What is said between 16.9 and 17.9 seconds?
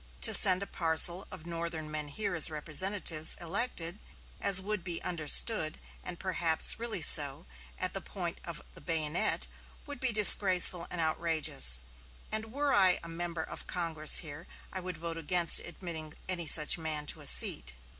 to a seat."